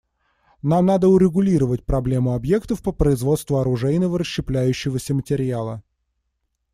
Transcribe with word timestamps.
Нам 0.63 0.87
надо 0.87 1.09
урегулировать 1.09 1.85
проблему 1.85 2.33
объектов 2.33 2.81
по 2.81 2.91
производству 2.91 3.57
оружейного 3.57 4.17
расщепляющегося 4.17 5.13
материала. 5.13 5.83